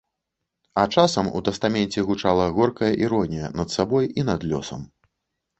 [0.83, 4.81] А часам у тастаменце гучала горкая іронія над сабой і над лёсам.